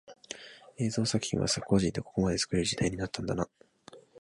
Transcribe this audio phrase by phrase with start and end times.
[0.79, 3.47] 映像作品は個人でここまで作れる時代になったんだな